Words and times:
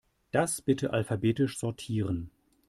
Das 0.31 0.63
bitte 0.63 0.93
alphabetisch 0.93 1.59
sortieren. 1.59 2.31